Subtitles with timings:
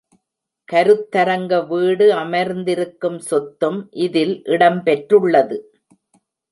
[0.69, 5.59] கருத்தரங்க வீடு அமர்ந்திருக்கும் சொத்தும் இதில் இடம்பெற்றுள்ளது.